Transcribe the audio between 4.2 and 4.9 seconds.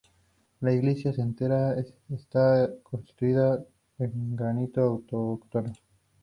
granito